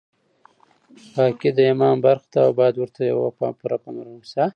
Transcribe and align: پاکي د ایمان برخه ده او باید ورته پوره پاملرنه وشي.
پاکي 1.13 1.49
د 1.57 1.59
ایمان 1.69 1.95
برخه 2.05 2.27
ده 2.33 2.39
او 2.45 2.51
باید 2.59 2.75
ورته 2.77 3.01
پوره 3.59 3.77
پاملرنه 3.83 4.17
وشي. 4.21 4.43